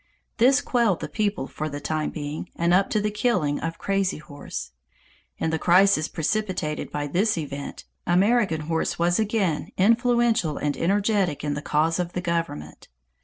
This 0.37 0.61
quelled 0.61 0.99
the 0.99 1.07
people 1.07 1.45
for 1.45 1.69
the 1.69 1.79
time 1.79 2.09
being 2.09 2.49
and 2.55 2.73
up 2.73 2.89
to 2.89 2.99
the 2.99 3.11
killing 3.11 3.59
of 3.59 3.77
Crazy 3.77 4.17
Horse. 4.17 4.71
In 5.37 5.51
the 5.51 5.59
crisis 5.59 6.07
precipitated 6.07 6.91
by 6.91 7.05
this 7.05 7.37
event, 7.37 7.85
American 8.07 8.61
Horse 8.61 8.97
was 8.97 9.19
again 9.19 9.69
influential 9.77 10.57
and 10.57 10.75
energetic 10.75 11.43
in 11.43 11.53
the 11.53 11.61
cause 11.61 11.99
of 11.99 12.13
the 12.13 12.21
government. 12.21 12.87